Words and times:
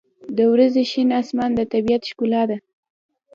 •د 0.37 0.39
ورځې 0.53 0.83
شین 0.91 1.09
آسمان 1.21 1.51
د 1.55 1.59
طبیعت 1.73 2.03
ښکلا 2.09 2.43
ده. 2.49 2.57